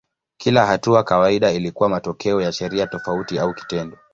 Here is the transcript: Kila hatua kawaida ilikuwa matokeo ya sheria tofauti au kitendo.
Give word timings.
Kila 0.37 0.65
hatua 0.65 1.03
kawaida 1.03 1.51
ilikuwa 1.51 1.89
matokeo 1.89 2.41
ya 2.41 2.51
sheria 2.51 2.87
tofauti 2.87 3.39
au 3.39 3.53
kitendo. 3.53 3.97